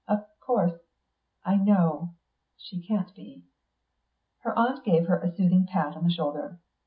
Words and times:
"Of 0.07 0.25
course... 0.39 0.73
I 1.45 1.57
know... 1.57 2.15
she 2.57 2.81
can't 2.81 3.13
be." 3.13 3.45
Her 4.39 4.57
aunt 4.57 4.83
gave 4.83 5.05
her 5.05 5.19
a 5.19 5.29
soothing 5.31 5.67
pat 5.67 5.95
on 5.95 6.03
the 6.03 6.09
shoulder. 6.09 6.57